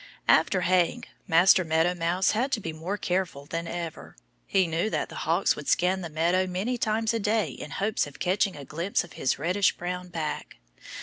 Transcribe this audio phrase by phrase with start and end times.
[0.27, 4.15] After haying Master Meadow Mouse had to be more careful than ever.
[4.47, 8.07] He knew that the hawks would scan the meadow many times a day in hopes
[8.07, 10.55] of catching a glimpse of his reddish brown back.